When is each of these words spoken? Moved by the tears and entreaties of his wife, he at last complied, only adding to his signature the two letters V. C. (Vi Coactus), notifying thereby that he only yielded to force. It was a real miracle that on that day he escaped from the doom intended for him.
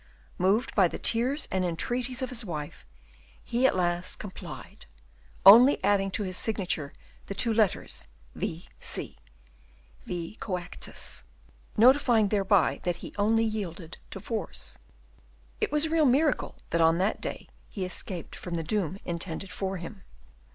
Moved 0.39 0.73
by 0.73 0.87
the 0.87 0.97
tears 0.97 1.47
and 1.51 1.63
entreaties 1.63 2.23
of 2.23 2.29
his 2.31 2.43
wife, 2.43 2.87
he 3.43 3.67
at 3.67 3.75
last 3.75 4.15
complied, 4.17 4.87
only 5.45 5.77
adding 5.83 6.09
to 6.09 6.23
his 6.23 6.35
signature 6.35 6.91
the 7.27 7.35
two 7.35 7.53
letters 7.53 8.07
V. 8.33 8.67
C. 8.79 9.19
(Vi 10.07 10.37
Coactus), 10.39 11.23
notifying 11.77 12.29
thereby 12.29 12.79
that 12.81 12.95
he 13.05 13.13
only 13.19 13.43
yielded 13.45 13.99
to 14.09 14.19
force. 14.19 14.79
It 15.59 15.71
was 15.71 15.85
a 15.85 15.91
real 15.91 16.05
miracle 16.07 16.55
that 16.71 16.81
on 16.81 16.97
that 16.97 17.21
day 17.21 17.47
he 17.69 17.85
escaped 17.85 18.35
from 18.35 18.55
the 18.55 18.63
doom 18.63 18.97
intended 19.05 19.51
for 19.51 19.77
him. 19.77 20.01